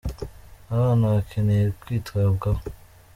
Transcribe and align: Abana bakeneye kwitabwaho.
Abana 0.73 1.05
bakeneye 1.13 1.63
kwitabwaho. 1.79 2.61